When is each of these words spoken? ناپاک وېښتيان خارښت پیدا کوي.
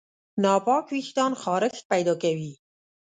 ناپاک 0.43 0.85
وېښتيان 0.93 1.33
خارښت 1.41 1.83
پیدا 1.91 2.13
کوي. 2.23 2.53